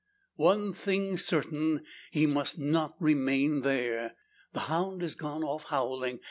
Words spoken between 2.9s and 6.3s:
remain there. The hound has gone off howling.